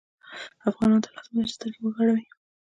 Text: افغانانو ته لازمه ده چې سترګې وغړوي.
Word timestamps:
افغانانو 0.69 1.03
ته 1.03 1.09
لازمه 1.15 1.39
ده 1.41 1.45
چې 1.49 1.53
سترګې 1.57 1.79
وغړوي. 1.83 2.25